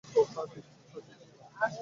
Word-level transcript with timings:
হ্যাঁ, 0.05 0.47
ঠিক। 0.53 0.65